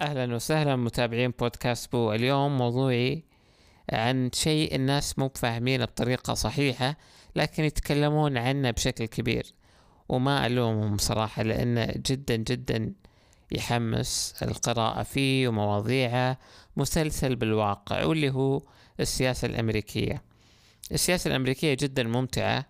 [0.00, 2.12] أهلا وسهلا متابعين بودكاست بو.
[2.12, 3.24] اليوم موضوعي
[3.92, 6.96] عن شيء الناس مو فاهمينه بطريقة صحيحة
[7.36, 9.54] لكن يتكلمون عنه بشكل كبير.
[10.08, 12.92] وما ألومهم صراحة لأنه جدا جدا
[13.52, 16.38] يحمس القراءة فيه ومواضيعه
[16.76, 18.62] مسلسل بالواقع واللي هو
[19.00, 20.22] السياسة الأمريكية.
[20.92, 22.66] السياسة الأمريكية جدا ممتعة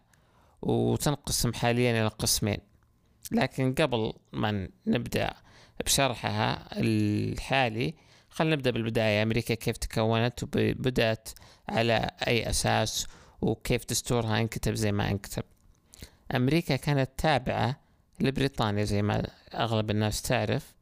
[0.63, 2.59] وتنقسم حاليا إلى قسمين.
[3.33, 5.35] لكن قبل ما نبدأ
[5.85, 7.95] بشرحها الحالي.
[8.31, 9.23] خلينا نبدأ بالبداية.
[9.23, 11.29] أمريكا كيف تكونت وبدأت
[11.69, 13.07] على أي أساس
[13.41, 15.43] وكيف دستورها انكتب زي ما انكتب.
[16.35, 17.81] أمريكا كانت تابعة
[18.21, 20.75] لبريطانيا زي ما أغلب الناس تعرف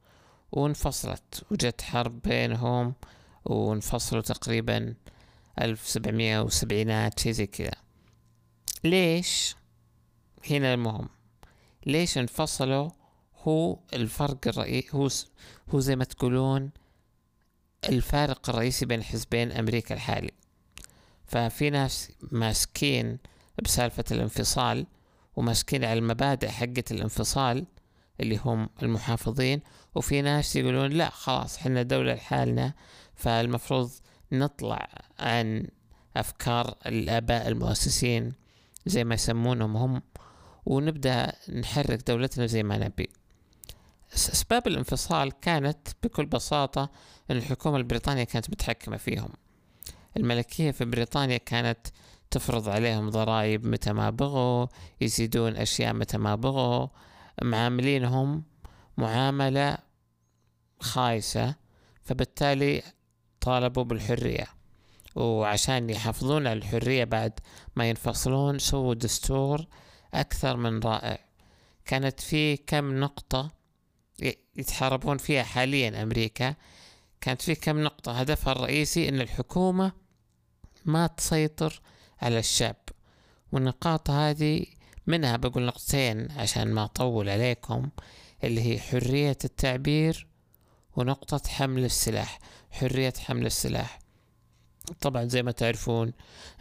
[0.52, 2.94] وانفصلت وجت حرب بينهم
[3.44, 4.94] وانفصلوا تقريبا
[5.60, 7.72] ألف سبعمية وسبعينات شي زي كذا.
[8.84, 9.56] ليش؟
[10.50, 11.08] هنا المهم.
[11.86, 12.90] ليش انفصلوا؟
[13.48, 15.08] هو الفرق الرئيسي هو
[15.68, 16.70] هو زي ما تقولون
[17.88, 20.30] الفارق الرئيسي بين حزبين أمريكا الحالي.
[21.26, 23.18] ففي ناس ماسكين
[23.64, 24.86] بسالفة الانفصال
[25.36, 27.66] وماسكين على المبادئ حقة الانفصال
[28.20, 29.60] اللي هم المحافظين
[29.94, 32.74] وفي ناس يقولون لا خلاص حنا دولة لحالنا
[33.14, 33.90] فالمفروض
[34.32, 35.66] نطلع عن
[36.16, 38.32] أفكار الآباء المؤسسين
[38.86, 40.02] زي ما يسمونهم هم
[40.66, 43.08] ونبدأ نحرك دولتنا زي ما نبي.
[44.16, 46.90] أسباب الانفصال كانت بكل بساطة
[47.30, 49.28] أن الحكومة البريطانية كانت متحكمة فيهم.
[50.16, 51.86] الملكية في بريطانيا كانت
[52.30, 54.66] تفرض عليهم ضرائب متى ما بغوا
[55.00, 56.88] يزيدون أشياء متى ما بغوا
[57.42, 58.42] معاملينهم
[58.96, 59.78] معاملة
[60.80, 61.54] خايسة
[62.02, 62.82] فبالتالي
[63.40, 64.46] طالبوا بالحرية.
[65.14, 67.40] وعشان يحافظون على الحرية بعد
[67.76, 69.66] ما ينفصلون سووا دستور
[70.14, 71.18] أكثر من رائع.
[71.84, 73.55] كانت في كم نقطة
[74.58, 76.54] يتحاربون فيها حاليا أمريكا.
[77.20, 79.92] كانت في كم نقطة هدفها الرئيسي أن الحكومة
[80.84, 81.80] ما تسيطر
[82.22, 82.76] على الشعب.
[83.52, 84.66] والنقاط هذه
[85.06, 87.88] منها بقول نقطتين عشان ما أطول عليكم
[88.44, 90.26] اللي هي حرية التعبير
[90.96, 92.38] ونقطة حمل السلاح.
[92.70, 93.98] حرية حمل السلاح.
[95.00, 96.12] طبعا زي ما تعرفون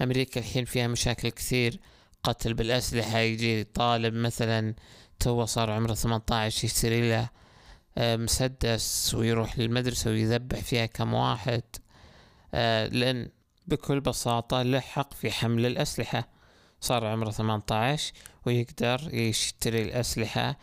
[0.01, 1.79] أمريكا الحين فيها مشاكل كثير.
[2.23, 4.73] قتل بالأسلحة يجي طالب مثلا
[5.19, 7.29] تو صار عمره 18 يشتري له
[7.97, 11.63] مسدس ويروح للمدرسة ويذبح فيها كم واحد.
[12.53, 13.29] آه، لأن
[13.67, 16.27] بكل بساطة له حق في حمل الأسلحة.
[16.81, 18.13] صار عمره 18
[18.45, 20.57] ويقدر يشتري الأسلحة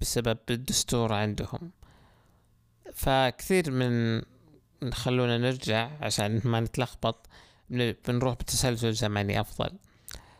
[0.00, 1.70] بسبب الدستور عندهم.
[2.92, 4.22] فكثير من
[4.92, 7.26] خلونا نرجع عشان ما نتلخبط
[7.70, 9.70] بنروح بتسلسل زمني أفضل.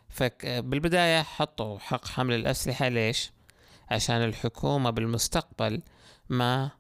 [0.09, 2.89] فبالبداية حطوا حق حمل الأسلحة.
[2.89, 3.33] ليش؟
[3.91, 5.83] عشان الحكومة بالمستقبل
[6.29, 6.71] ما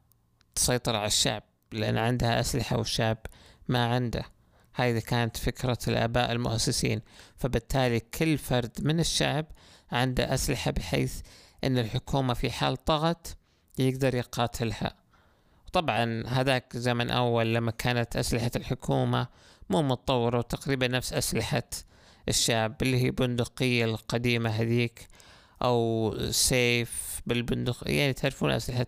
[0.54, 3.18] تسيطر على الشعب لأن عندها أسلحة والشعب
[3.68, 4.24] ما عنده.
[4.74, 7.00] هذه كانت فكرة الآباء المؤسسين.
[7.36, 9.46] فبالتالي كل فرد من الشعب
[9.92, 11.20] عنده أسلحة بحيث
[11.64, 13.36] أن الحكومة في حال طغت
[13.78, 14.96] يقدر يقاتلها.
[15.72, 19.26] طبعا هذاك زمن أول لما كانت أسلحة الحكومة
[19.70, 21.62] مو متطورة وتقريبا نفس أسلحة
[22.28, 25.08] الشعب اللي هي بندقية القديمة هذيك
[25.62, 28.86] أو سيف بالبندق يعني تعرفون أسلحة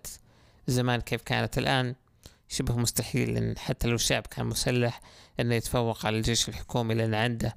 [0.66, 1.58] زمان كيف كانت.
[1.58, 1.94] الآن
[2.48, 5.00] شبه مستحيل لأن حتى لو الشعب كان مسلح
[5.40, 7.56] إنه يتفوق على الجيش الحكومي لأن عنده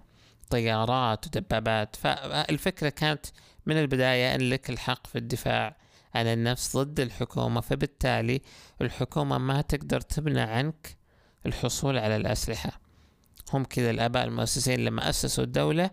[0.50, 1.96] طيارات ودبابات.
[1.96, 3.26] فالفكرة كانت
[3.66, 5.78] من البداية أن لك الحق في الدفاع
[6.16, 8.42] عن النفس ضد الحكومة فبالتالي
[8.82, 10.98] الحكومة ما تقدر تمنع عنك
[11.46, 12.82] الحصول على الأسلحة.
[13.54, 15.90] هم كذا الآباء المؤسسين لما أسسوا الدولة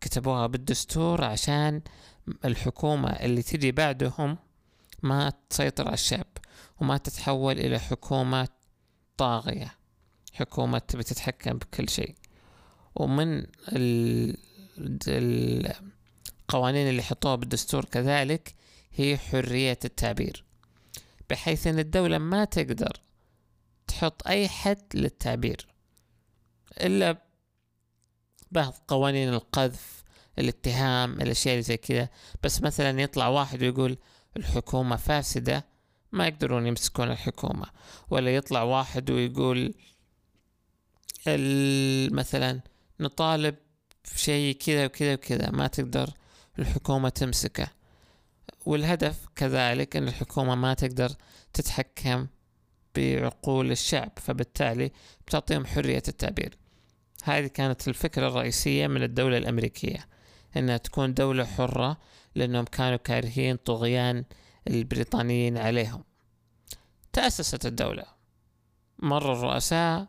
[0.00, 1.82] كتبوها بالدستور عشان
[2.44, 4.38] الحكومة اللي تجي بعدهم
[5.02, 6.25] ما تسيطر على الشعب.
[6.80, 8.48] وما تتحول إلى حكومة
[9.16, 9.74] طاغية.
[10.32, 12.14] حكومة تبي تتحكم بكل شيء.
[12.94, 13.46] ومن
[16.48, 18.54] القوانين اللي حطوها بالدستور كذلك
[18.92, 20.44] هي حرية التعبير.
[21.30, 23.00] بحيث أن الدولة ما تقدر
[23.86, 25.66] تحط أي حد للتعبير.
[26.80, 27.22] إلا
[28.50, 30.04] بعض قوانين القذف
[30.38, 32.08] الاتهام الأشياء اللي زي كذا.
[32.42, 33.98] بس مثلا يطلع واحد ويقول
[34.36, 35.75] الحكومة فاسدة
[36.16, 37.66] ما يقدرون يمسكون الحكومة
[38.10, 39.74] ولا يطلع واحد ويقول
[42.10, 42.60] مثلا
[43.00, 43.54] نطالب
[44.14, 46.10] شيء كذا وكذا وكذا ما تقدر
[46.58, 47.68] الحكومة تمسكه.
[48.66, 51.12] والهدف كذلك أن الحكومة ما تقدر
[51.52, 52.26] تتحكم
[52.94, 54.90] بعقول الشعب فبالتالي
[55.26, 56.56] بتعطيهم حرية التعبير.
[57.24, 60.06] هذه كانت الفكرة الرئيسية من الدولة الأمريكية
[60.56, 61.98] أنها تكون دولة حرة
[62.34, 64.24] لأنهم كانوا كارهين طغيان
[64.68, 66.04] البريطانيين عليهم.
[67.16, 68.04] تأسست الدولة.
[68.98, 70.06] مر الرؤساء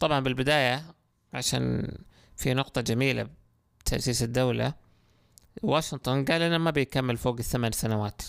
[0.00, 0.94] طبعا بالبداية
[1.32, 1.92] عشان
[2.36, 3.28] في نقطة جميلة
[3.80, 4.74] بتأسيس الدولة
[5.62, 8.22] واشنطن قال أنا ما بيكمل فوق الثمان سنوات.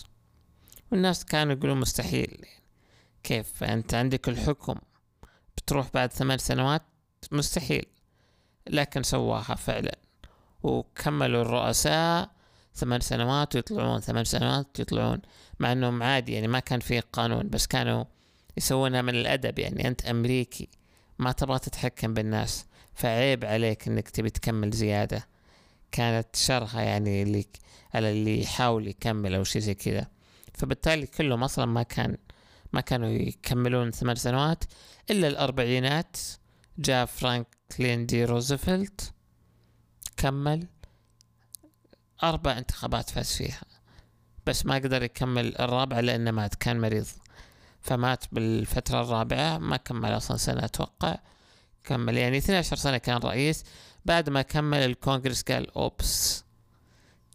[0.91, 2.45] والناس كانوا يقولون مستحيل.
[3.23, 4.75] كيف؟ أنت عندك الحكم
[5.57, 6.83] بتروح بعد ثمان سنوات؟
[7.31, 7.85] مستحيل.
[8.67, 9.97] لكن سواها فعلا.
[10.63, 12.31] وكملوا الرؤساء
[12.75, 15.21] ثمان سنوات ويطلعون ثمان سنوات يطلعون.
[15.59, 18.05] مع إنهم عادي يعني ما كان في قانون بس كانوا
[18.57, 19.87] يسوونها من الأدب يعني.
[19.87, 20.69] أنت أمريكي
[21.19, 22.65] ما تبغى تتحكم بالناس.
[22.93, 25.27] فعيب عليك إنك تبي تكمل زيادة.
[25.91, 27.45] كانت شرها يعني اللي
[27.93, 30.07] على اللي يحاول يكمل أو شي زي كذا.
[30.53, 32.17] فبالتالي كلهم أصلا ما كان
[32.73, 34.63] ما كانوا يكملون ثمان سنوات.
[35.09, 36.17] إلا الأربعينات
[36.77, 39.13] جاء فرانكلين دي روزفلت
[40.17, 40.67] كمل.
[42.23, 43.61] أربع انتخابات فاز فيها.
[44.45, 47.07] بس ما قدر يكمل الرابعة لأنه مات كان مريض.
[47.81, 51.17] فمات بالفترة الرابعة ما كمل أصلا سنة أتوقع.
[51.83, 53.63] كمل يعني 12 سنة كان رئيس.
[54.05, 56.43] بعد ما كمل الكونغرس قال oops.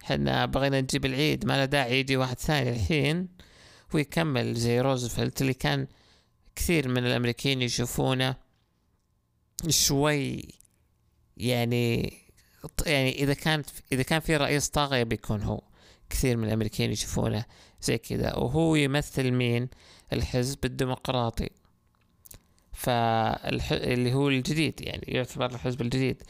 [0.03, 3.29] حنا بغينا نجيب العيد ما له داعي يجي واحد ثاني الحين.
[3.95, 5.87] ويكمل زي روزفلت اللي كان
[6.57, 8.37] كثير من الأمريكيين يشوفونه.
[9.69, 10.49] شوي
[11.37, 12.26] يعني
[12.87, 15.63] يعني إذا كانت إذا كان في رئيس طاغية بيكون هو.
[16.11, 17.45] كثير من الأمريكيين يشوفونه
[17.83, 18.35] زي كذا.
[18.35, 19.69] وهو يمثل مين؟
[20.13, 21.51] الحزب الديمقراطي.
[22.73, 26.23] فاللي هو الجديد يعني يعتبر الحزب الجديد.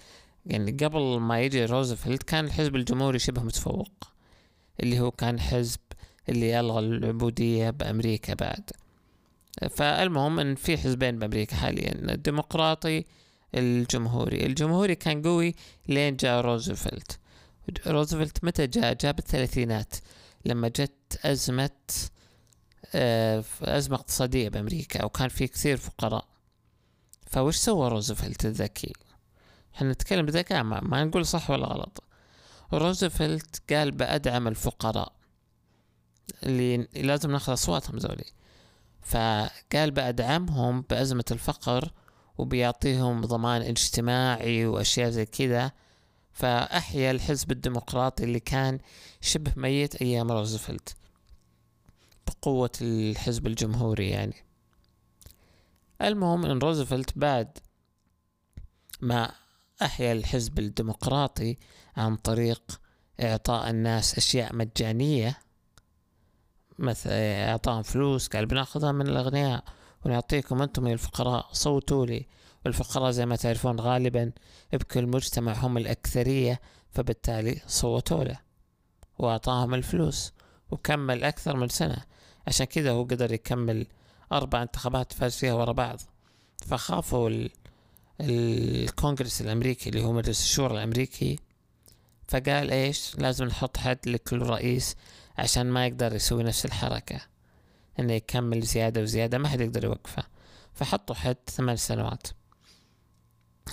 [0.47, 3.93] يعني قبل ما يجي روزفلت كان الحزب الجمهوري شبه متفوق.
[4.81, 5.81] اللي هو كان حزب
[6.29, 8.71] اللي ألغى العبودية بأمريكا بعد.
[9.71, 11.93] فالمهم إن في حزبين بأمريكا حاليا.
[11.93, 13.05] الديمقراطي
[13.55, 14.47] الجمهوري.
[14.47, 15.55] الجمهوري كان قوي
[15.89, 17.19] لين جاء روزفلت.
[17.87, 19.95] روزفلت متى جاء؟ جاء بالثلاثينات
[20.45, 21.71] لما جت أزمة
[22.95, 26.27] آه، أزمة اقتصادية بأمريكا وكان في كثير فقراء.
[27.27, 28.93] فوش سوى روزفلت الذكي؟
[29.75, 32.05] إحنا نتكلم بذكاء ما, ما نقول صح ولا غلط.
[32.73, 35.13] روزفلت قال بأدعم الفقراء
[36.43, 38.25] اللي لازم ناخذ أصواتهم زولي.
[39.03, 41.93] فقال بأدعمهم بأزمة الفقر
[42.39, 45.73] وبيعطيهم ضمان اجتماعي وأشياء زي كذا
[46.33, 48.79] فأحيا الحزب الديمقراطي اللي كان
[49.21, 50.97] شبه ميت أيام روزفلت
[52.27, 54.35] بقوة الحزب الجمهوري يعني.
[56.03, 57.59] المهم إن روزفلت بعد
[59.01, 59.33] ما
[59.83, 61.57] أحيا الحزب الديمقراطي
[61.97, 62.81] عن طريق
[63.21, 65.39] إعطاء الناس أشياء مجانية
[66.79, 69.65] مثل إعطاهم فلوس قال بناخذها من الأغنياء.
[70.07, 72.27] ونعطيكم أنتم الفقراء صوتوا لي.
[72.65, 74.33] والفقراء زي ما تعرفون غالبا
[74.73, 76.61] بكل مجتمع هم الأكثرية
[76.91, 78.41] فبالتالي صوتوا له
[79.19, 80.33] وأعطاهم الفلوس
[80.71, 81.97] وكمل أكثر من سنة.
[82.47, 83.87] عشان كذا هو قدر يكمل
[84.33, 86.01] أربع انتخابات فاز فيها ورا بعض.
[86.67, 87.51] فخافوا ال...
[88.21, 91.39] الكونغرس الأمريكي اللي هو مجلس الشورى الأمريكي.
[92.29, 94.97] فقال إيش؟ لازم نحط حد لكل رئيس
[95.39, 97.21] عشان ما يقدر يسوي نفس الحركة.
[98.01, 100.23] إنه يكمل زيادة وزيادة ما حد يقدر يوقفه.
[100.75, 102.27] فحطوا حد ثمان سنوات.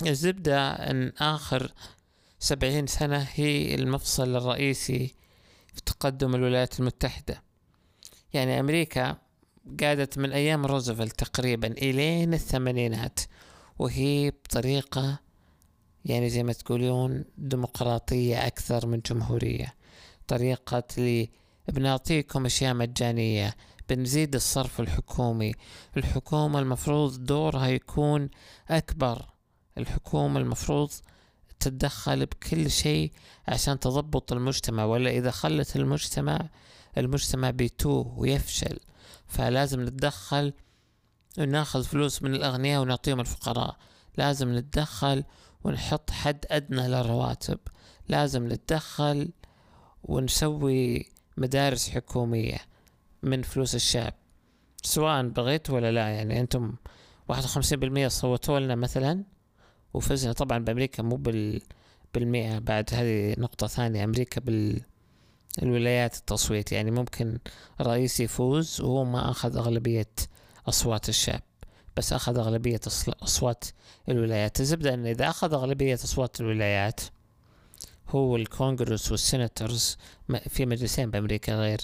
[0.08, 1.74] الزبدة إن آخر
[2.40, 5.16] سبعين سنة هي المفصل الرئيسي
[5.74, 7.44] في تقدم الولايات المتحدة.
[8.34, 9.18] يعني أمريكا
[9.81, 13.20] قعدت من أيام روزفلت تقريبا إلين الثمانينات
[13.80, 15.20] وهي بطريقة
[16.06, 19.74] يعني زي ما تقولون ديمقراطية أكثر من جمهورية.
[20.27, 21.30] طريقة لي
[21.68, 23.56] بنعطيكم أشياء مجانية
[23.90, 25.54] بنزيد الصرف الحكومي.
[25.98, 28.30] الحكومة المفروض دورها يكون
[28.70, 29.25] أكبر.
[29.78, 30.92] الحكومة المفروض
[31.60, 33.12] تتدخل بكل شيء
[33.48, 36.50] عشان تضبط المجتمع ولا إذا خلت المجتمع
[36.98, 38.80] المجتمع بيتوه ويفشل.
[39.28, 40.54] فلازم نتدخل
[41.40, 43.78] وناخذ فلوس من الأغنياء ونعطيهم الفقراء.
[44.18, 45.24] لازم نتدخل
[45.63, 47.60] ونحط حد أدنى للرواتب.
[48.08, 49.30] لازم نتدخل
[50.04, 52.58] ونسوي مدارس حكومية.
[53.24, 54.13] من فلوس الشعب
[54.84, 56.74] سواء بغيت ولا لا يعني أنتم
[57.27, 59.24] واحد وخمسين بالمية صوتوا لنا مثلا؟
[59.94, 61.62] وفزنا طبعا بأمريكا مو بال
[62.13, 64.82] بالمئة بعد هذه نقطة ثانية أمريكا بال
[65.63, 67.39] الولايات التصويت يعني ممكن
[67.82, 70.10] رئيس يفوز وهو ما أخذ أغلبية
[70.68, 71.42] أصوات الشعب
[71.98, 72.80] بس أخذ أغلبية
[73.24, 73.63] أصوات
[74.10, 74.60] الولايات.
[74.60, 77.01] الزبدة أن إذا أخذ أغلبية أصوات الولايات
[78.10, 79.98] هو الكونغرس والسيناتورز
[80.48, 81.80] في مجلسين بأمريكا غير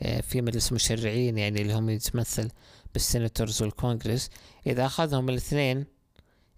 [0.00, 2.48] في مجلس مشرعين يعني اللي هم يتمثل
[2.92, 4.30] بالسيناتورز والكونغرس.
[4.66, 5.84] إذا أخذهم الاثنين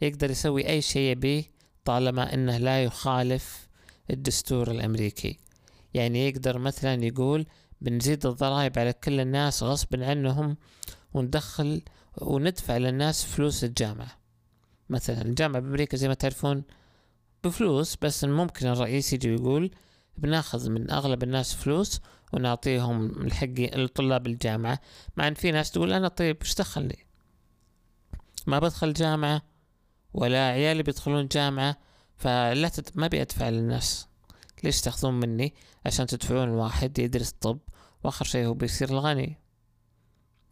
[0.00, 1.44] يقدر يسوي أي شيء يبيه
[1.84, 3.68] طالما أنه لا يخالف
[4.10, 5.38] الدستور الأمريكي.
[5.94, 7.46] يعني يقدر مثلا يقول
[7.80, 10.56] بنزيد الضرائب على كل الناس غصب عنهم
[11.14, 11.82] وندخل
[12.18, 14.18] وندفع للناس فلوس الجامعة.
[14.88, 16.64] مثلا الجامعة بأمريكا زي ما تعرفون
[17.44, 19.70] بفلوس بس ممكن الرئيس يجي يقول
[20.16, 22.00] بناخذ من أغلب الناس فلوس
[22.32, 24.78] ونعطيهم الحق لطلاب الجامعة.
[25.16, 27.06] مع أن في ناس تقول أنا طيب إيش دخلني؟
[28.46, 29.42] ما بدخل جامعة
[30.14, 31.76] ولا عيالي بيدخلون جامعة
[32.16, 32.88] فلا تد...
[32.94, 34.08] ما بيدفع للناس.
[34.64, 35.54] ليش تأخذون مني؟
[35.86, 37.58] عشان تدفعون الواحد يدرس طب
[38.04, 39.38] وآخر شيء هو بيصير الغني.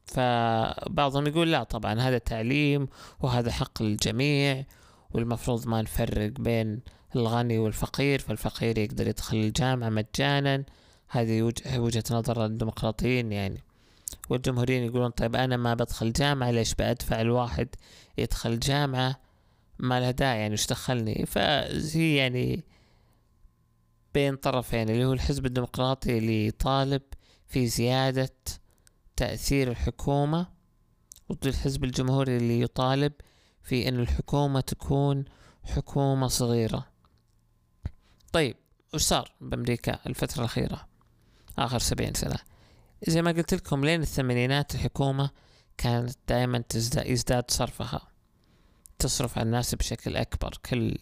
[0.05, 2.88] فبعضهم يقول لا طبعا هذا تعليم
[3.21, 4.64] وهذا حق للجميع
[5.11, 6.81] والمفروض ما نفرق بين
[7.17, 10.64] الغني والفقير فالفقير يقدر يدخل الجامعة مجانا.
[11.09, 13.62] هذه وجهة نظر الديمقراطيين يعني.
[14.29, 17.69] والجمهوريين يقولون طيب أنا ما بدخل جامعة ليش بأدفع الواحد
[18.19, 19.21] يدخل جامعة؟
[19.79, 22.64] ما لها داعي يعني وش دخلني؟ فهي يعني
[24.14, 27.02] بين طرفين اللي هو الحزب الديمقراطي اللي يطالب
[27.47, 28.35] في زيادة
[29.17, 30.47] تأثير الحكومة
[31.33, 33.12] ضد الحزب الجمهوري اللي يطالب
[33.62, 35.25] في أن الحكومة تكون
[35.64, 36.90] حكومة صغيرة.
[38.33, 38.57] طيب
[38.95, 40.89] وش صار بأمريكا الفترة الأخيرة؟
[41.59, 42.39] آخر سبعين سنة.
[43.09, 45.31] زي ما قلت لكم لين الثمانينات الحكومة
[45.79, 46.65] كانت دائما
[46.97, 48.09] يزداد صرفها
[48.99, 50.99] تصرف على الناس بشكل أكبر كل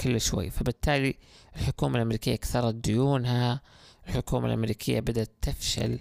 [0.00, 0.50] كل شوي.
[0.50, 1.14] فبالتالي
[1.56, 3.60] الحكومة الأمريكية كثرت ديونها
[4.08, 5.98] الحكومة الأمريكية بدأت تفشل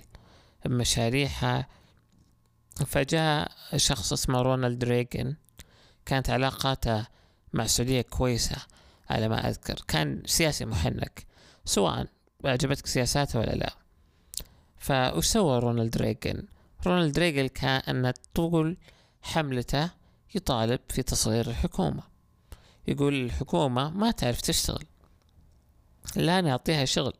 [0.66, 1.68] بمشاريعها.
[2.86, 5.36] فجاء شخص اسمه رونالد ريغن
[6.06, 7.08] كانت علاقاته
[7.54, 8.58] مع السعودية كويسة.
[9.12, 9.84] على ما أذكر.
[9.88, 11.26] كان سياسي محنك
[11.66, 12.08] سواء
[12.46, 13.74] أعجبتك سياساته ولا لا.
[14.78, 16.44] فوش سوى رونالد ريغن
[16.88, 18.78] رونالد ريغن كأن طول
[19.22, 19.90] حملته
[20.36, 22.04] يطالب في تصغير الحكومة.
[22.88, 24.86] يقول الحكومة ما تعرف تشتغل
[26.16, 27.14] لا نعطيها شغل.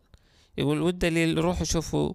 [0.58, 2.14] يقول والدليل روحوا شوفوا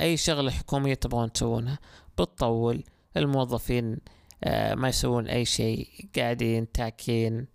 [0.00, 1.78] أي شغلة حكومية تبغون تسوونها.
[2.18, 2.84] بتطول
[3.16, 3.98] الموظفين
[4.44, 7.46] آه ما يسوون أي شيء قاعدين تاكين.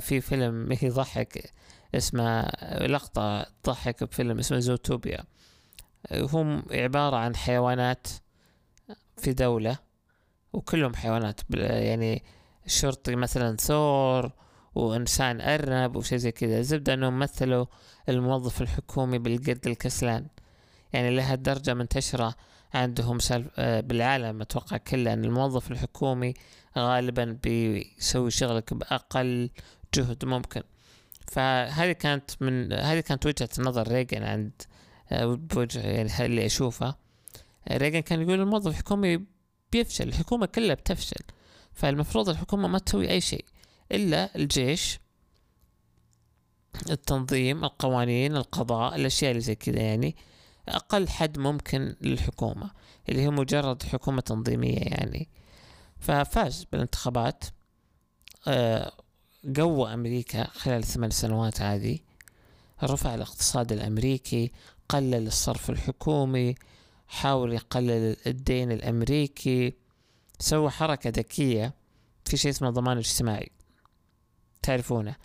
[0.00, 1.52] في فيلم يضحك
[1.94, 2.42] اسمه
[2.80, 5.24] لقطة تضحك بفيلم اسمه زوتوبيا.
[6.12, 8.06] هم عبارة عن حيوانات
[9.16, 9.78] في دولة
[10.52, 12.22] وكلهم حيوانات يعني
[12.66, 14.32] الشرطي مثلا ثور
[14.74, 16.62] وإنسان أرنب وشي زي كذا.
[16.62, 17.66] زبدة أنهم مثلوا
[18.08, 20.26] الموظف الحكومي بالقرد الكسلان.
[20.92, 22.34] يعني لهالدرجة منتشرة
[22.74, 26.34] عندهم سلف آه، بالعالم أتوقع كله أن الموظف الحكومي
[26.78, 29.50] غالبا بيسوي شغلك بأقل
[29.94, 30.62] جهد ممكن.
[31.26, 34.62] فهذه كانت من هذه كانت وجهة نظر ريجن عند
[35.12, 36.94] آه، بوجه يعني اللي أشوفه.
[37.72, 39.24] ريجن كان يقول الموظف الحكومي
[39.72, 41.24] بيفشل الحكومة كلها بتفشل
[41.72, 43.44] فالمفروض الحكومة ما تسوي أي شيء
[43.92, 44.98] إلا الجيش
[46.90, 50.16] التنظيم القوانين القضاء الأشياء اللي زي كذا يعني.
[50.68, 52.70] أقل حد ممكن للحكومة
[53.08, 55.28] اللي هي مجرد حكومة تنظيمية يعني.
[55.98, 57.44] ففاز بالانتخابات
[58.48, 58.92] آه،
[59.56, 61.98] قوى أمريكا خلال الثمان سنوات هذه.
[62.82, 64.52] رفع الاقتصاد الأمريكي
[64.88, 66.54] قلل الصرف الحكومي
[67.08, 69.74] حاول يقلل الدين الأمريكي
[70.40, 71.74] سوى حركة ذكية
[72.24, 73.50] في شيء اسمه ضمان اجتماعي.
[74.62, 75.16] تعرفونه؟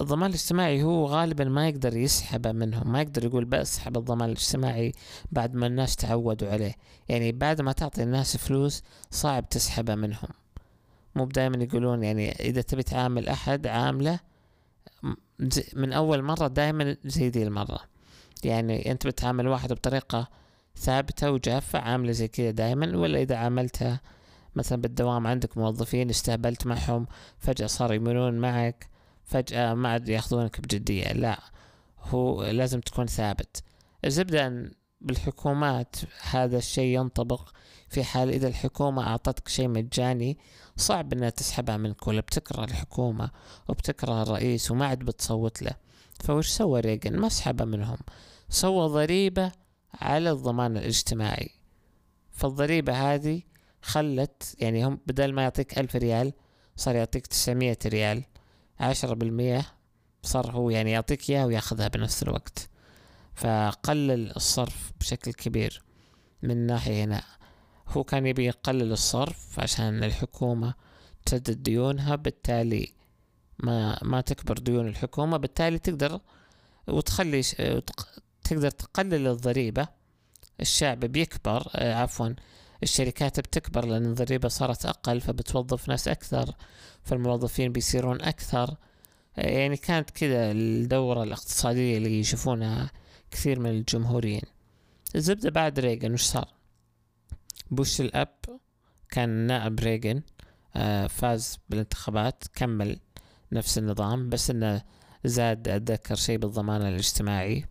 [0.00, 4.92] الضمان الاجتماعي هو غالبا ما يقدر يسحبه منهم ما يقدر يقول بسحب الضمان الاجتماعي
[5.32, 6.74] بعد ما الناس تعودوا عليه.
[7.08, 10.28] يعني بعد ما تعطي الناس فلوس صعب تسحبه منهم.
[11.14, 14.20] مو دائما يقولون يعني إذا تبي تعامل أحد عامله
[15.74, 17.80] من أول مرة دائما زي دي المرة.
[18.44, 20.28] يعني أنت بتعامل واحد بطريقة
[20.76, 24.00] ثابتة وجافة عاملة زي كذا دائما ولا إذا عاملتها
[24.56, 27.06] مثلا بالدوام عندك موظفين استهبلت معهم
[27.38, 28.93] فجأة صاروا يمرون معك.
[29.24, 31.40] فجأة ما عاد يأخذونك بجدية لا
[32.00, 33.62] هو لازم تكون ثابت.
[34.04, 35.96] الزبدة أن بالحكومات
[36.30, 37.48] هذا الشيء ينطبق
[37.88, 40.38] في حال إذا الحكومة أعطتك شيء مجاني
[40.76, 43.30] صعب أنها تسحبها منك ولا بتكره الحكومة
[43.68, 45.74] وبتكره الرئيس وما عاد بتصوت له.
[46.24, 47.98] فوش سوى ريغن ما سحبها منهم.
[48.48, 49.52] سوى ضريبة
[50.00, 51.50] على الضمان الاجتماعي.
[52.32, 53.42] فالضريبة هذه
[53.82, 56.32] خلت يعني هم بدل ما يعطيك ألف ريال
[56.76, 58.24] صار يعطيك تسعمية ريال.
[58.80, 59.66] عشرة بالمية
[60.22, 62.68] صار هو يعني يعطيك إياها وياخذها بنفس الوقت.
[63.34, 65.82] فقلل الصرف بشكل كبير
[66.42, 67.22] من ناحية هنا.
[67.88, 70.74] هو كان يبي يقلل الصرف عشان الحكومة
[71.26, 72.92] تسدد ديونها بالتالي
[73.58, 76.20] ما ما تكبر ديون الحكومة بالتالي تقدر
[76.88, 77.42] وتخلي
[78.44, 79.88] تقدر تقلل الضريبة.
[80.60, 82.28] الشعب بيكبر آه، عفوا
[82.82, 86.54] الشركات بتكبر لأن الضريبة صارت أقل فبتوظف ناس أكثر.
[87.04, 88.76] فالموظفين بيصيرون أكثر.
[89.36, 92.90] يعني كانت كذا الدورة الاقتصادية اللي يشوفونها
[93.30, 94.42] كثير من الجمهوريين.
[95.16, 96.48] الزبدة بعد ريغان وش صار؟
[97.70, 98.34] بوش الأب
[99.10, 100.22] كان نائب ريغن
[100.76, 103.00] آه، فاز بالانتخابات كمل
[103.52, 104.82] نفس النظام بس إنه
[105.24, 107.64] زاد أتذكر شيء بالضمان الاجتماعي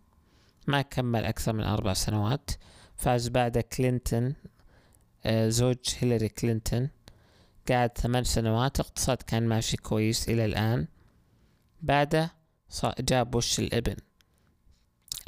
[0.66, 2.50] ما كمل أكثر من أربع سنوات.
[2.96, 4.34] فاز بعد كلينتون
[5.24, 6.88] آه، زوج هيلاري كلينتون.
[7.70, 10.86] قعد ثمان سنوات اقتصاد كان ماشي كويس إلى الآن.
[11.82, 12.32] بعده
[13.00, 13.96] جاب بوش الإبن.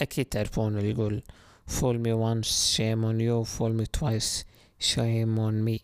[0.01, 1.23] أكيد تعرفون اللي يقول
[1.67, 3.49] fool me once shame on you.
[3.49, 4.45] fool me twice
[4.95, 5.81] shame on me.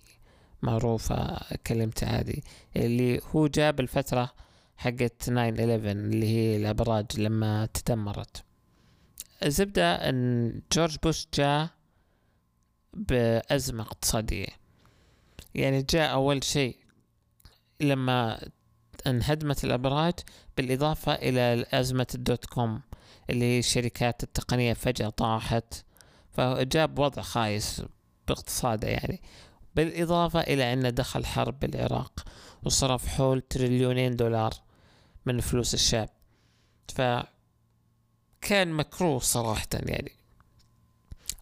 [0.62, 2.36] معروفة كلمته هذه.
[2.76, 4.32] اللي هو جاب الفترة
[4.76, 8.44] حقت 9-11 اللي هي الأبراج لما تدمرت.
[9.44, 11.68] الزبدة أن جورج بوش جاء
[12.94, 14.61] بأزمة اقتصادية.
[15.54, 16.76] يعني جاء أول شيء
[17.80, 18.48] لما
[19.06, 20.14] انهدمت الأبراج
[20.56, 22.80] بالإضافة إلى أزمة الدوت كوم
[23.30, 25.84] اللي هي الشركات التقنية فجأة طاحت.
[26.30, 27.82] فجاب وضع خايس
[28.28, 29.22] باقتصاده يعني.
[29.74, 32.24] بالإضافة إلى أنه دخل حرب بالعراق
[32.62, 34.52] وصرف حول تريليونين دولار
[35.26, 36.08] من فلوس الشعب.
[36.94, 37.28] فكان
[38.72, 40.12] مكروه صراحة يعني.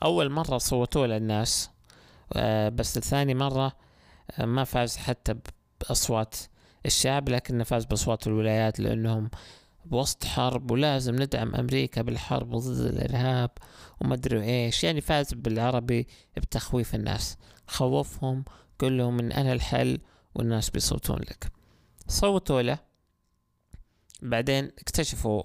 [0.02, 1.70] أول مرة صوتوا للناس
[2.32, 3.72] آه، بس الثاني مرة
[4.38, 5.34] ما فاز حتى
[5.80, 6.36] بأصوات
[6.86, 9.30] الشعب لكنه فاز بأصوات الولايات لأنهم
[9.84, 13.50] بوسط حرب ولازم ندعم أمريكا بالحرب ضد الإرهاب
[14.00, 14.84] وما أدري إيش.
[14.84, 16.06] يعني فاز بالعربي
[16.36, 18.44] بتخويف الناس خوفهم
[18.78, 19.98] قل لهم إن أنا الحل
[20.34, 21.52] والناس بيصوتون لك.
[22.08, 22.78] صوتوا له.
[24.22, 25.42] بعدين اكتشفوا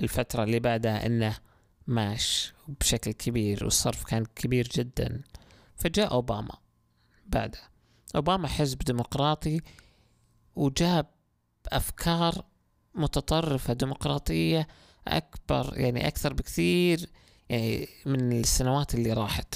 [0.00, 1.36] الفترة اللي بعدها إنه
[1.86, 5.22] ماش بشكل كبير والصرف كان كبير جدا.
[5.76, 6.54] فجاء أوباما
[7.26, 7.71] بعده
[8.16, 9.60] أوباما حزب ديمقراطي
[10.56, 11.06] وجاب
[11.68, 12.44] أفكار
[12.94, 14.68] متطرفة ديمقراطية
[15.08, 17.08] أكبر يعني أكثر بكثير
[17.48, 19.54] يعني من السنوات اللي راحت.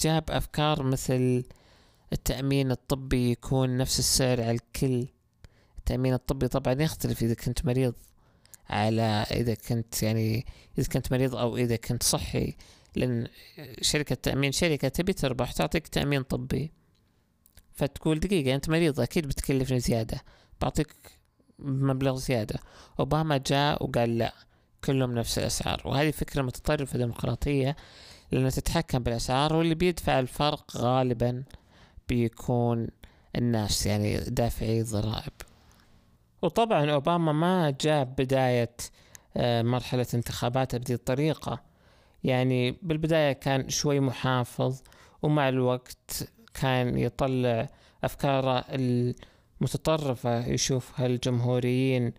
[0.00, 1.44] جاب أفكار مثل
[2.12, 5.08] التأمين الطبي يكون نفس السعر على الكل.
[5.78, 7.94] التأمين الطبي طبعا يختلف إذا كنت مريض
[8.70, 10.46] على إذا كنت يعني
[10.78, 12.56] إذا كنت مريض أو إذا كنت صحي.
[12.96, 13.28] لأن
[13.80, 16.72] شركة تأمين شركة تبي تربح تعطيك تأمين طبي.
[17.78, 20.20] فتقول دقيقة أنت مريض أكيد بتكلفني زيادة
[20.60, 20.88] بعطيك
[21.58, 22.60] مبلغ زيادة.
[23.00, 24.32] أوباما جاء وقال لا
[24.84, 25.82] كلهم نفس الأسعار.
[25.84, 27.76] وهذه فكرة متطرفة ديمقراطية
[28.32, 31.44] لأنها تتحكم بالأسعار واللي بيدفع الفرق غالبا
[32.08, 32.88] بيكون
[33.36, 35.32] الناس يعني دافعي الضرائب.
[36.42, 38.76] وطبعا أوباما ما جاب بداية
[39.36, 41.62] آه، مرحلة انتخاباته بهذه الطريقة.
[42.24, 44.82] يعني بالبداية كان شوي محافظ
[45.22, 47.68] ومع الوقت كان يطلع
[48.04, 48.64] أفكاره
[49.60, 52.12] المتطرفة يشوفها الجمهوريين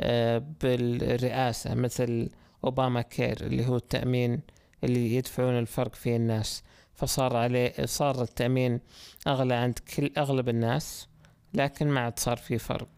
[0.00, 2.28] آه، بالرئاسة مثل
[2.64, 4.40] أوباما كير اللي هو التأمين
[4.84, 6.62] اللي يدفعون الفرق فيه الناس.
[6.94, 8.80] فصار عليه صار التأمين
[9.26, 11.08] أغلى عند كل أغلب الناس
[11.54, 12.88] لكن ما عاد صار في فرق.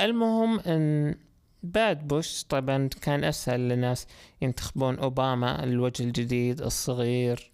[0.00, 1.14] المهم إن
[1.62, 4.06] بعد بوش طبعا كان أسهل للناس
[4.42, 7.51] ينتخبون أوباما الوجه الجديد الصغير.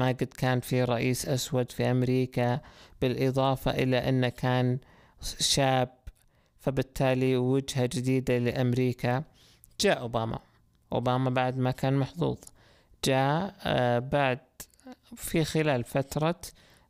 [0.00, 2.60] ما قد كان في رئيس أسود في أمريكا
[3.02, 4.78] بالإضافة إلى أنه كان
[5.38, 5.88] شاب
[6.60, 9.24] فبالتالي وجهة جديدة لأمريكا.
[9.80, 10.38] جاء أوباما.
[10.92, 12.38] أوباما بعد ما كان محظوظ.
[13.04, 14.38] جاء آه بعد
[15.16, 16.40] في خلال فترة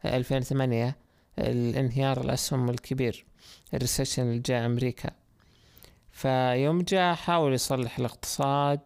[0.04, 0.96] 2008
[1.38, 3.24] الانهيار الأسهم الكبير
[3.74, 5.10] الريسيشن اللي جاء أمريكا.
[6.12, 8.80] فيوم جاء حاول يصلح الاقتصاد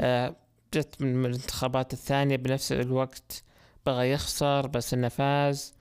[0.00, 0.36] آه،
[0.74, 3.42] جت من الانتخابات الثانية بنفس الوقت
[3.86, 5.74] بغى يخسر بس إنه فاز.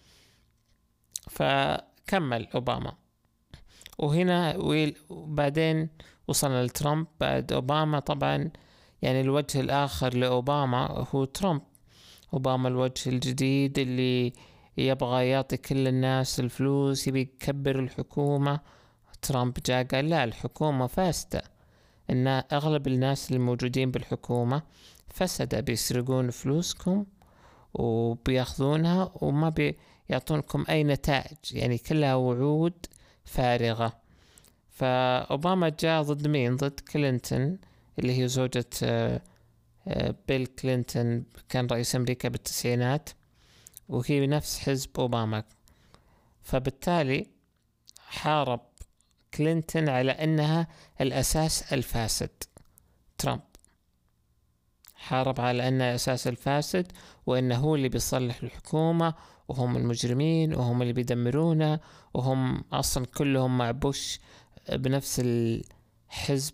[1.29, 2.93] فكمل أوباما.
[3.97, 4.57] وهنا
[5.09, 5.89] وبعدين
[6.27, 7.99] وصلنا لترامب بعد أوباما.
[7.99, 8.51] طبعا
[9.01, 11.61] يعني الوجه الآخر لأوباما هو ترامب.
[12.33, 14.33] أوباما الوجه الجديد اللي
[14.77, 18.59] يبغى يعطي كل الناس الفلوس يبي يكبر الحكومة.
[19.21, 21.43] ترامب جاء قال لا الحكومة فاسدة.
[22.09, 24.61] إن أغلب الناس الموجودين بالحكومة
[25.07, 27.05] فسدة بيسرقون فلوسكم.
[27.73, 29.73] وبياخذونها وما
[30.09, 32.85] بيعطونكم أي نتائج يعني كلها وعود
[33.25, 33.99] فارغة.
[34.69, 37.57] فأوباما جاء ضد مين؟ ضد كلينتون
[37.99, 39.21] اللي هي زوجة آه،
[39.87, 43.09] آه، بيل كلينتون كان رئيس أمريكا بالتسعينات
[43.89, 45.43] وهي نفس حزب أوباما.
[46.41, 47.27] فبالتالي
[48.07, 48.61] حارب
[49.33, 50.67] كلينتون على أنها
[51.01, 52.29] الأساس الفاسد
[53.17, 53.48] ترامب.
[54.99, 56.91] حارب على أنها أساس الفاسد
[57.25, 59.13] وأنه هو اللي بيصلح الحكومة
[59.47, 61.79] وهم المجرمين وهم اللي بيدمرونا
[62.13, 64.19] وهم أصلا كلهم مع بوش
[64.71, 66.53] بنفس الحزب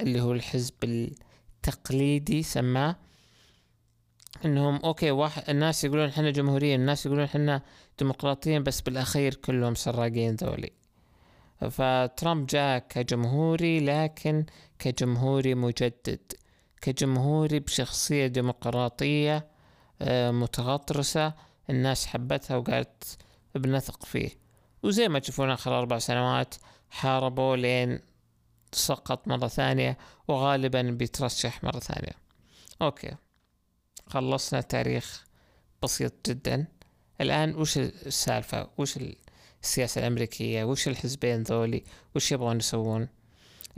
[0.00, 2.96] اللي هو الحزب التقليدي سماه.
[4.44, 7.62] إنهم أوكي واحد الناس يقولون إحنا جمهوريين الناس يقولون إحنا
[7.98, 10.70] ديمقراطيين بس بالأخير كلهم سراقين ذولي.
[11.70, 14.46] فترامب جاء كجمهوري لكن
[14.78, 16.32] كجمهوري مجدد.
[16.86, 19.46] كجمهوري بشخصية ديمقراطية
[20.02, 21.32] آه، متغطرسة
[21.70, 23.18] الناس حبتها وقالت
[23.54, 24.30] بنثق فيه.
[24.82, 26.54] وزي ما تشوفون آخر أربع سنوات
[26.90, 28.00] حاربوا لين
[28.72, 32.12] سقط مرة ثانية وغالبا بيترشح مرة ثانية.
[32.82, 33.14] أوكي.
[34.06, 35.24] خلصنا تاريخ
[35.82, 36.66] بسيط جدا.
[37.20, 38.98] الآن وش السالفة؟ وش
[39.62, 43.08] السياسة الأمريكية؟ وش الحزبين ذولي؟ وش يبغون يسوون؟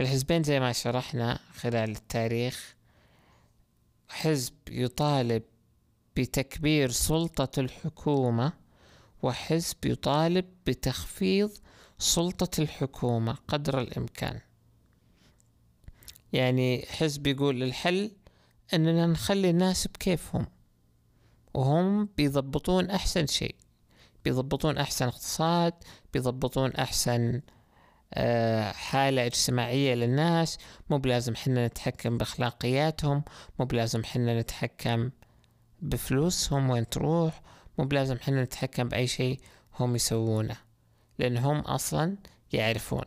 [0.00, 2.77] الحزبين زي ما شرحنا خلال التاريخ
[4.08, 5.42] حزب يطالب
[6.16, 8.52] بتكبير سلطة الحكومة
[9.22, 11.50] وحزب يطالب بتخفيض
[11.98, 14.40] سلطة الحكومة قدر الإمكان.
[16.32, 18.10] يعني حزب يقول الحل
[18.74, 20.46] أننا نخلي الناس بكيفهم
[21.54, 23.54] وهم بيضبطون أحسن شيء
[24.24, 25.74] بيضبطون أحسن اقتصاد
[26.12, 27.40] بيضبطون أحسن
[28.72, 30.58] حالة اجتماعية للناس.
[30.90, 33.22] مو بلازم حنا نتحكم بأخلاقياتهم
[33.58, 35.10] مو بلازم حنا نتحكم
[35.82, 37.42] بفلوسهم وين تروح
[37.78, 39.40] مو بلازم حنا نتحكم بأي شيء
[39.80, 40.56] هم يسوونه
[41.18, 42.16] لأن هم أصلا
[42.52, 43.04] يعرفون.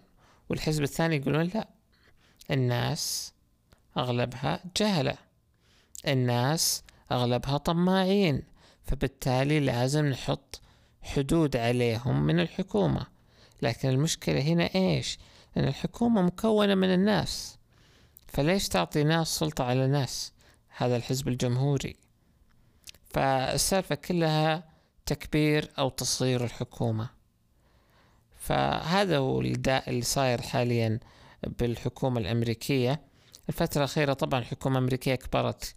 [0.50, 1.68] والحزب الثاني يقولون لا
[2.52, 3.34] الناس
[3.98, 5.16] أغلبها جهلة
[6.08, 8.44] الناس أغلبها طماعين
[8.84, 10.62] فبالتالي لازم نحط
[11.02, 13.08] حدود عليهم من الحكومة.
[13.62, 15.20] لكن المشكلة هنا إيش؟
[15.58, 17.58] أن الحكومة مكونة من الناس.
[18.28, 20.34] فليش تعطي ناس سلطة على ناس؟
[20.78, 21.96] هذا الحزب الجمهوري.
[23.10, 24.70] فالسالفة كلها
[25.06, 27.10] تكبير أو تصغير الحكومة.
[28.40, 31.00] فهذا هو الداء اللي صاير حاليا
[31.48, 33.02] بالحكومة الأمريكية.
[33.50, 35.76] الفترة الأخيرة طبعا الحكومة الأمريكية كبرت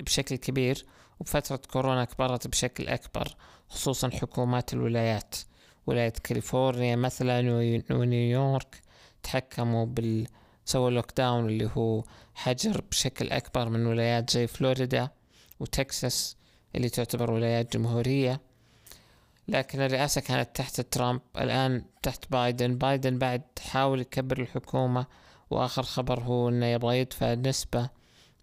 [0.00, 0.86] بشكل كبير
[1.20, 3.36] وفترة كورونا كبرت بشكل أكبر
[3.68, 5.34] خصوصا حكومات الولايات.
[5.86, 7.52] ولاية كاليفورنيا مثلا
[7.90, 8.80] ونيويورك
[9.22, 10.26] تحكموا بال
[10.64, 15.08] سووا lockdown اللي هو حجر بشكل أكبر من ولايات زي فلوريدا
[15.60, 16.36] وتكساس
[16.74, 18.40] اللي تعتبر ولايات جمهورية.
[19.48, 21.20] لكن الرئاسة كانت تحت ترامب.
[21.38, 22.78] الآن تحت بايدن.
[22.78, 25.06] بايدن بعد حاول يكبر الحكومة.
[25.50, 27.90] وآخر خبر هو أنه يبغى يدفع نسبة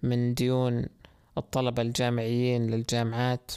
[0.04, 0.86] من ديون
[1.38, 3.52] الطلبة الجامعيين للجامعات.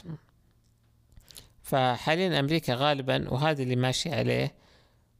[1.65, 4.55] فحاليا أمريكا غالبا وهذا اللي ماشي عليه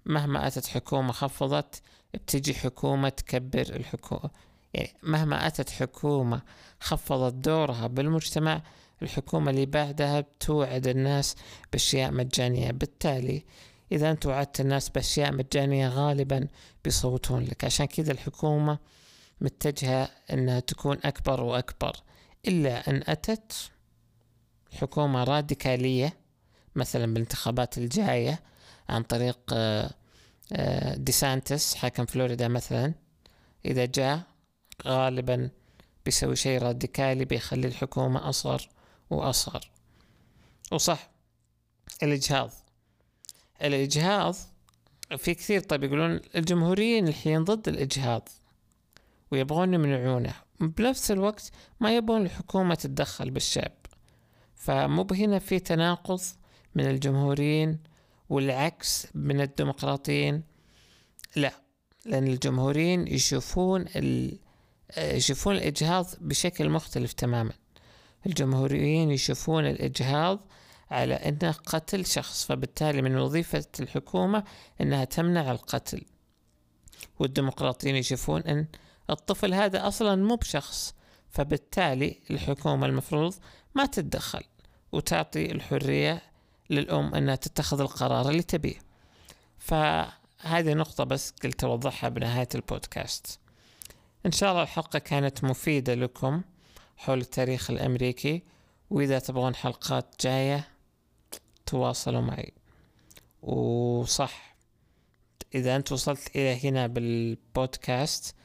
[0.06, 1.82] مهما أتت حكومة خفضت
[2.14, 4.30] بتجي حكومة تكبر الحكومة.
[4.74, 6.42] يعني مهما أتت حكومة
[6.80, 8.62] خفضت دورها بالمجتمع
[9.02, 11.36] الحكومة اللي بعدها بتوعد الناس
[11.72, 12.72] بأشياء مجانية.
[12.72, 13.46] بالتالي
[13.92, 16.48] إذا أنت وعدت الناس بأشياء مجانية غالبا
[16.84, 17.64] بيصوتون لك.
[17.64, 18.78] عشان كذا الحكومة
[19.42, 21.96] متجهة أنها تكون أكبر وأكبر.
[22.48, 23.54] إلا أن أتت
[24.74, 26.25] حكومة راديكالية
[26.76, 28.40] مثلا بالانتخابات الجاية
[28.90, 29.92] عن طريق آه،
[30.54, 32.94] آه، ديسانتس حاكم فلوريدا مثلا
[33.66, 34.22] إذا جاء
[34.88, 35.50] غالبا
[36.06, 38.70] بيسوي شيء راديكالي بيخلي الحكومة أصغر
[39.10, 39.72] وأصغر.
[40.72, 41.10] وصح
[42.04, 42.52] الإجهاض.
[43.62, 44.36] الإجهاض
[45.18, 48.30] في كثير طيب يقولون الجمهوريين الحين ضد الإجهاض
[49.32, 50.34] ويبغون يمنعونه.
[50.60, 53.72] بنفس الوقت ما يبغون الحكومة تتدخل بالشعب.
[54.56, 56.22] فمو هنا في تناقض
[56.76, 57.80] من الجمهوريين
[58.30, 60.44] والعكس من الديمقراطيين؟
[61.36, 61.52] لا
[62.06, 64.40] لأن الجمهوريين يشوفون ال...
[64.98, 67.54] يشوفون الإجهاض بشكل مختلف تماما.
[68.26, 70.40] الجمهوريين يشوفون الإجهاض
[70.92, 74.44] على أنه قتل شخص فبالتالي من وظيفة الحكومة
[74.82, 76.02] أنها تمنع القتل.
[77.20, 78.68] والديمقراطيين يشوفون أن
[79.10, 80.96] الطفل هذا أصلا مو بشخص
[81.30, 83.36] فبالتالي الحكومة المفروض
[83.76, 84.44] ما تتدخل
[84.92, 86.22] وتعطي الحرية
[86.70, 88.80] للأم أنها تتخذ القرار اللي تبيه.
[89.60, 93.40] فهذه نقطة بس قلت أوضحها بنهاية البودكاست.
[94.26, 96.42] إن شاء الله الحلقة كانت مفيدة لكم
[96.98, 98.44] حول التاريخ الأمريكي
[98.90, 100.68] وإذا تبغون حلقات جاية
[101.66, 102.54] تواصلوا معي.
[103.42, 104.56] وصح
[105.56, 108.36] إذا أنت وصلت إلى هنا بالبودكاست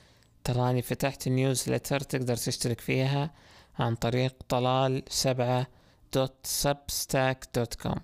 [0.45, 3.35] تراني فتحت newsletter تقدر تشترك فيها
[3.79, 5.67] عن طريق طلال سبعة
[6.15, 8.01] dot Substack dot com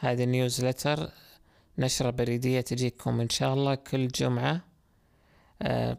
[0.00, 1.10] هذه newsletter
[1.78, 4.60] نشرة بريدية تجيكم إن شاء الله كل جمعة.
[5.62, 5.98] آه،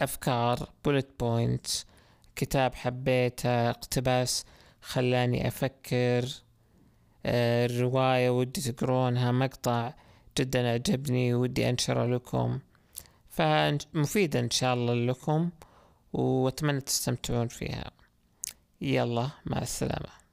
[0.00, 1.86] أفكار بولت بوينتس
[2.36, 4.44] كتاب حبيته اقتباس
[4.82, 6.28] خلاني أفكر.
[7.26, 9.94] آه، رواية ودي تقرونها مقطع
[10.38, 12.58] جدا أعجبني ودي أنشره لكم.
[13.28, 15.50] فمفيدة إن شاء الله لكم
[16.12, 17.90] وأتمنى تستمتعون فيها.
[18.80, 20.23] يلا مع السلامة.